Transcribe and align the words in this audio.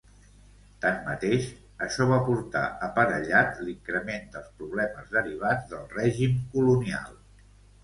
Tanmateix, 0.85 1.43
això 1.87 2.07
va 2.11 2.17
portar 2.29 2.63
aparellat 2.87 3.61
l'increment 3.67 4.27
dels 4.37 4.49
problemes 4.63 5.15
derivats 5.19 5.71
del 5.77 5.87
règim 5.95 6.37
colonial. 6.57 7.17